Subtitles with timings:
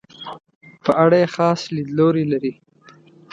[0.83, 2.53] په اړه یې خاص لیدلوری لري.